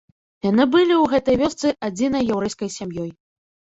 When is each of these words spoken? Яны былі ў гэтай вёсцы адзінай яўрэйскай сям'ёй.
Яны 0.45 0.63
былі 0.75 0.95
ў 0.97 1.05
гэтай 1.11 1.37
вёсцы 1.41 1.67
адзінай 1.91 2.23
яўрэйскай 2.33 2.69
сям'ёй. 2.81 3.11